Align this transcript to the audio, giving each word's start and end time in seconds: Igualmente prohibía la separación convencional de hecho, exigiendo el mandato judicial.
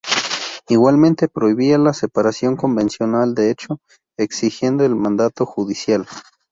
Igualmente 0.67 1.27
prohibía 1.27 1.77
la 1.77 1.93
separación 1.93 2.55
convencional 2.55 3.35
de 3.35 3.51
hecho, 3.51 3.77
exigiendo 4.17 4.83
el 4.83 4.95
mandato 4.95 5.45
judicial. 5.45 6.07